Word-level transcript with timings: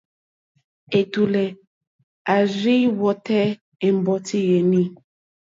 Ɛ̀tùlɛ̀ 0.99 1.55
à 2.33 2.35
rzí 2.49 2.75
wɔ́tè 2.99 3.39
ɛ̀mbɔ́tí 3.87 4.39
yèní. 4.49 4.81